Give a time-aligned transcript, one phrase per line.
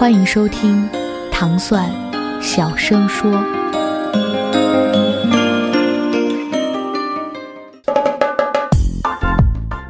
[0.00, 0.88] 欢迎收听
[1.30, 1.86] 糖蒜
[2.40, 3.30] 小声说。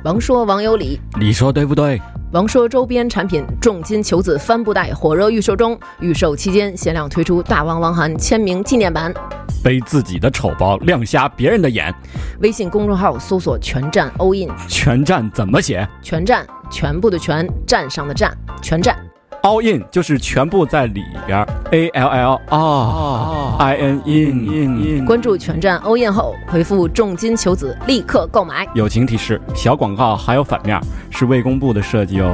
[0.03, 2.03] 王说王有理，你说对不对？
[2.33, 9.15] 王说周边产品重金求子帆布袋火热预售中，预售期间限量推出大王王涵签名纪念版。
[9.63, 11.95] 背自己的丑包亮瞎别人的眼，
[12.41, 18.97] 微信公众号搜索“全站 all in”，全站怎么写全站全部的全，站上的站，全站。
[19.43, 25.05] ？all in 就是全部在里边儿，a l l 啊，i n in in in。
[25.05, 28.69] 关注全站 all in 后，回复“重金求子”，立刻购买。
[28.75, 32.31] 友情提示：小广告还有反面，是未公布的设计哦。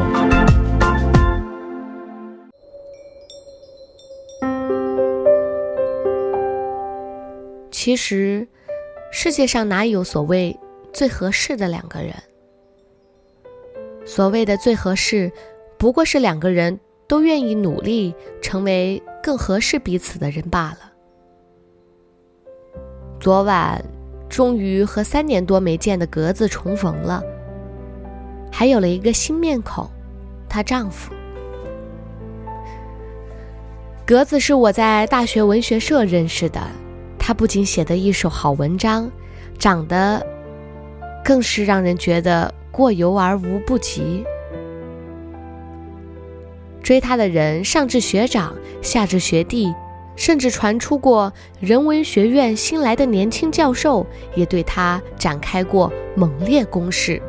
[7.71, 8.49] 其实，
[9.13, 10.59] 世界上哪有所谓
[10.93, 12.13] 最合适的两个人？
[14.05, 15.31] 所谓的最合适，
[15.79, 20.79] 不过是两个人都愿意努力，成为更合适彼此的人罢了。
[23.21, 23.85] 昨晚，
[24.29, 27.23] 终于和三年多没见的格子重逢了，
[28.53, 29.89] 还有了一个新面孔，
[30.49, 31.13] 她丈夫。
[34.05, 36.61] 格子是我在大学文学社认识的。
[37.19, 39.11] 他不仅写的一手好文章，
[39.59, 40.25] 长得
[41.25, 44.25] 更是让人觉得过犹而无不及。
[46.87, 49.75] 追他的人上至学长，下至学弟，
[50.15, 57.21] 甚至传出过人文学院新来的年轻教授也对他展开过猛烈攻势。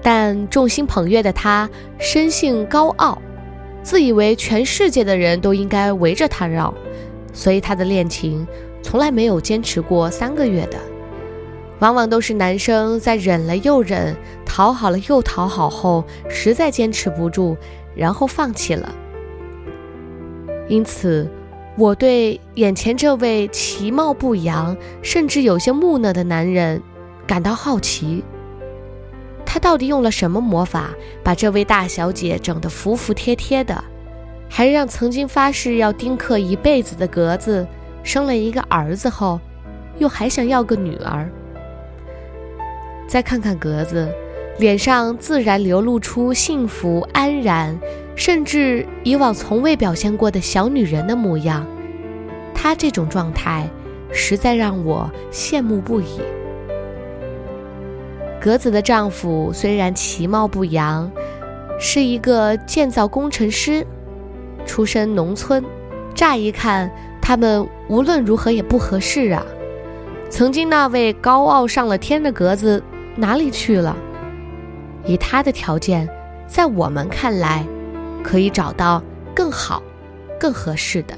[0.00, 1.68] 但众星捧月的他
[1.98, 3.20] 生性高傲，
[3.82, 6.72] 自以为全世界的人都应该围着他绕。
[7.32, 8.46] 所以他的恋情
[8.84, 10.78] 从来没有坚持过三个月的，
[11.80, 14.14] 往往都是男生在忍了又忍、
[14.46, 17.56] 讨好了又讨好后，实在坚持不住，
[17.94, 18.94] 然后放弃了。
[20.68, 21.28] 因此，
[21.76, 26.80] 我对眼前这位其貌不扬，甚至有些木讷的男人
[27.26, 28.22] 感到好奇。
[29.44, 30.90] 他到底用了什么魔法，
[31.24, 33.82] 把这位大小姐整得服服帖帖的？
[34.48, 37.66] 还让曾经发誓要丁克一辈子的格子
[38.02, 39.40] 生了一个儿子后，
[39.98, 41.28] 又还想要个女儿。
[43.08, 44.08] 再看看格子，
[44.60, 47.80] 脸上自然流露出幸福安然，
[48.14, 51.66] 甚至以往从未表现过的小女人的模样。
[52.54, 53.66] 她这种状态，
[54.12, 56.20] 实在让我羡慕不已。
[58.38, 61.10] 格子的丈夫虽然其貌不扬，
[61.78, 63.86] 是一个建造工程师。
[64.66, 65.64] 出身农村，
[66.14, 66.90] 乍一看，
[67.22, 69.42] 他们无论如何也不合适啊。
[70.28, 72.82] 曾经那位高傲上了天的格子
[73.16, 73.96] 哪里去了？
[75.04, 76.08] 以他的条件，
[76.46, 77.64] 在我们看来，
[78.22, 79.02] 可以找到
[79.34, 79.82] 更好、
[80.38, 81.14] 更合适的。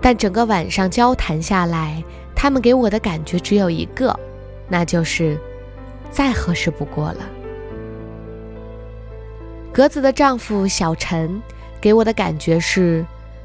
[0.00, 2.02] 但整个晚上交谈下来，
[2.34, 4.18] 他们给我的感觉只有一个，
[4.68, 5.38] 那就是
[6.10, 7.20] 再合适不过了。
[9.72, 11.42] 格子的丈夫小陈
[11.80, 13.04] 给我的感觉是，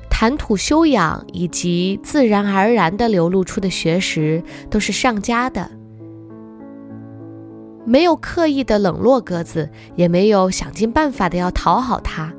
[0.10, 5.70] 谈吐修养以及自然而然的流露出的学识都是上佳的，
[7.86, 12.34] 没有刻意的冷落格子，也没有想尽办法的要讨好他。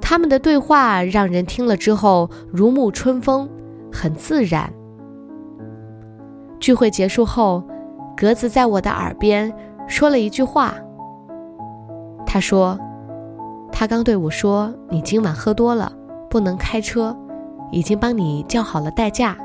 [0.00, 3.48] 他们的对话让人听了之后如沐春风，
[3.92, 4.72] 很自然。
[6.60, 7.62] 聚会结束后，
[8.16, 9.52] 格子在我的耳边
[9.86, 10.74] 说了一句话。
[12.26, 12.78] 他说
[13.72, 15.90] ：“他刚对我说，你今晚喝多了，
[16.28, 17.16] 不能开车，
[17.70, 19.36] 已经帮你叫好了代驾。”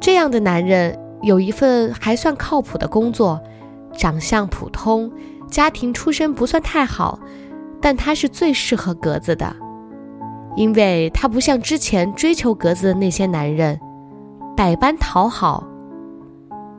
[0.00, 3.40] 这样的男人有一份还算靠谱的工作，
[3.96, 5.10] 长相普通，
[5.50, 7.18] 家庭出身不算太好，
[7.80, 9.56] 但他是最适合格子的，
[10.56, 13.80] 因为他不像之前追求格子的那些男人，
[14.56, 15.66] 百般讨好，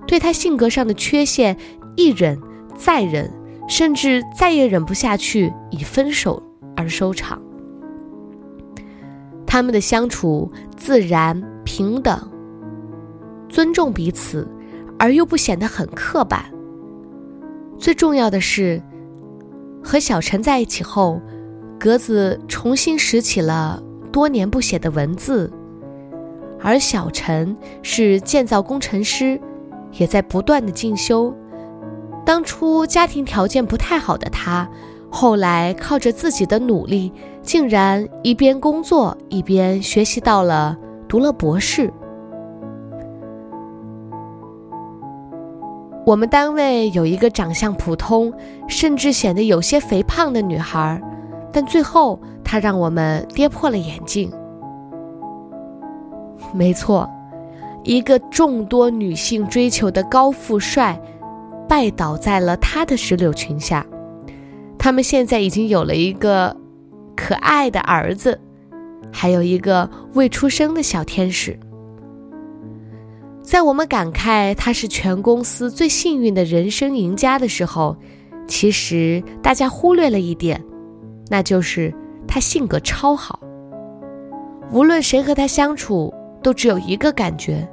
[0.07, 1.57] 对他性格上的缺陷
[1.95, 2.39] 一忍
[2.77, 3.29] 再忍。
[3.67, 6.39] 甚至再也忍不下去，以分手
[6.75, 7.41] 而收场。
[9.47, 12.29] 他们的相处自然平等，
[13.55, 14.45] 尊重彼此，
[14.99, 16.43] 而又不显得很刻板。
[17.77, 18.81] 最重要的是，
[19.81, 21.21] 和小陈在一起后，
[21.79, 23.81] 格子重新拾起了
[24.11, 25.49] 多年不写的文字，
[26.59, 29.39] 而小陈是建造工程师，
[29.93, 31.33] 也在不断的进修。
[32.25, 34.69] 当初家庭条件不太好的他，
[35.09, 37.09] 后来靠着自己的努力，
[37.41, 41.89] 竟然一边工作一边学习到了读了博士。
[46.05, 48.31] 我们单位有一个长相普通，
[48.67, 51.01] 甚至显得有些肥胖的女孩，
[51.51, 54.31] 但最后她让我们跌破了眼镜。
[56.53, 57.09] 没错，
[57.83, 61.01] 一个众多女性追求的高富帅，
[61.67, 63.83] 拜倒在了她的石榴裙下。
[64.77, 66.55] 他们现在已经有了一个
[67.15, 68.39] 可爱的儿子，
[69.11, 71.59] 还有一个未出生的小天使。
[73.45, 77.95] 在我们感慨他是全公司最幸运的人生赢家的时候，
[78.47, 80.61] 其实大家忽略了一点，
[81.29, 81.93] 那就是
[82.27, 83.39] 他性格超好。
[84.71, 86.11] 无论谁和他相处，
[86.41, 87.69] 都只有一个感觉：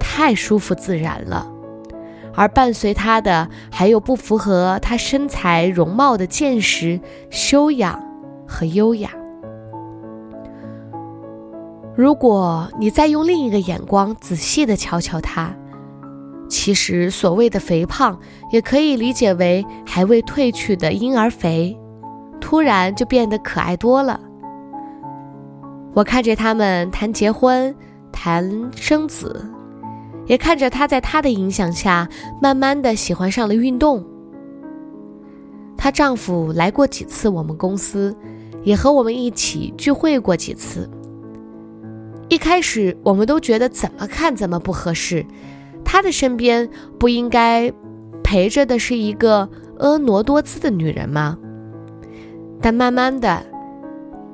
[0.00, 1.48] 太舒服自然了。
[2.34, 7.00] 而伴随他的，还有不符合他身材容貌的见识、
[7.30, 8.04] 修养
[8.44, 9.12] 和优雅。
[11.96, 15.56] 如果你再用另一个眼光仔细地瞧瞧他，
[16.46, 18.20] 其实所谓的肥胖
[18.52, 21.74] 也可以理解为还未褪去的婴儿肥，
[22.38, 24.20] 突然就变得可爱多了。
[25.94, 27.74] 我看着他们谈结婚、
[28.12, 29.48] 谈生子，
[30.26, 32.06] 也看着他在他的影响下
[32.42, 34.04] 慢慢的喜欢上了运动。
[35.78, 38.14] 她丈夫来过几次我们公司，
[38.62, 40.90] 也和我们一起聚会过几次。
[42.28, 45.24] 一开始我们都觉得怎么看怎么不合适，
[45.84, 46.68] 他的身边
[46.98, 47.72] 不应该
[48.24, 51.38] 陪着的是一个婀娜多姿的女人吗？
[52.60, 53.44] 但慢慢的，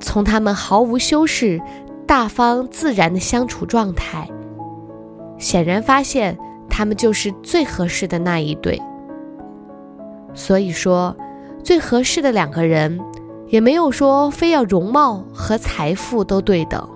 [0.00, 1.60] 从他们毫无修饰、
[2.06, 4.26] 大方自然的相处状态，
[5.38, 6.38] 显然发现
[6.70, 8.80] 他们就是最合适的那一对。
[10.32, 11.14] 所以说，
[11.62, 12.98] 最合适的两个人，
[13.48, 16.88] 也没有说非要容貌和财富都对等。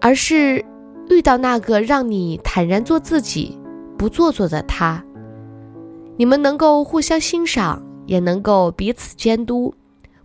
[0.00, 0.64] 而是
[1.10, 3.58] 遇到那个让你坦然做自己、
[3.96, 5.02] 不做作的他，
[6.16, 9.74] 你们能够互相欣赏，也能够彼此监督，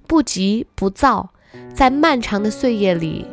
[0.08, 1.30] 不急不躁，
[1.74, 3.26] 在漫长的岁月里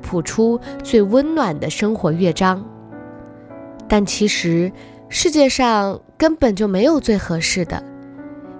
[0.00, 2.64] 谱出最温暖的生活乐章。
[3.88, 4.70] 但其实
[5.08, 7.82] 世界上根本就没有最合适的，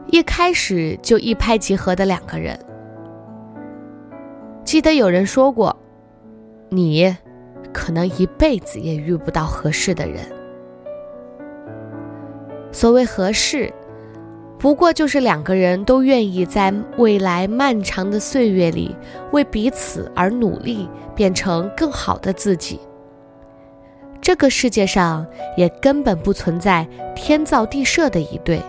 [0.09, 2.59] 一开始就一拍即合的两个人。
[4.65, 5.77] 记得有人说过。
[6.73, 7.15] 你
[7.71, 10.25] 可能一辈子也遇不到合适的人。
[12.73, 13.71] 所谓合适，
[14.59, 18.97] 不过就是两个人都愿意在未来漫长的岁月里
[19.33, 22.81] 为彼此而努力，变成更好的自己。
[24.23, 25.27] 这个世界上
[25.59, 28.63] 也根本不存在天造地设的一对，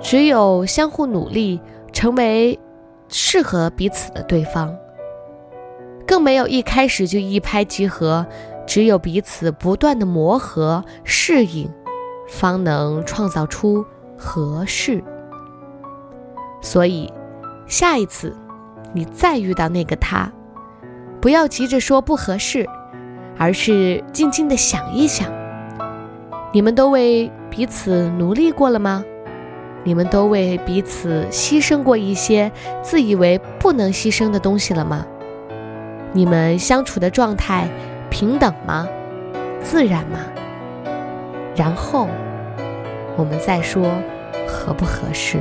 [0.00, 1.60] 只有相互努力，
[1.92, 2.58] 成为
[3.08, 4.76] 适合彼此的对方。
[6.06, 8.26] 更没有一开始就一拍即合，
[8.66, 11.70] 只有彼此不断的磨合适应，
[12.28, 13.84] 方能创造出
[14.16, 15.02] 合适。
[16.60, 17.12] 所以，
[17.66, 18.36] 下一次
[18.92, 20.30] 你再遇到那个他，
[21.20, 22.68] 不要急着说不合适，
[23.38, 25.30] 而是静静的想一想：
[26.52, 29.04] 你们都为彼此努力过了吗？
[29.84, 32.50] 你们都为彼此牺牲过一些
[32.82, 35.06] 自以为不能牺牲的东西了吗？
[36.16, 37.68] 你们相处的状态
[38.08, 38.88] 平等吗？
[39.60, 40.20] 自然吗？
[41.56, 42.08] 然后
[43.16, 43.90] 我们再说
[44.46, 45.38] 合不合适。